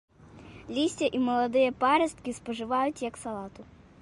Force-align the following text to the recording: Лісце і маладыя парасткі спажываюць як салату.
Лісце 0.77 1.09
і 1.19 1.21
маладыя 1.27 1.75
парасткі 1.83 2.37
спажываюць 2.41 3.01
як 3.09 3.23
салату. 3.27 3.73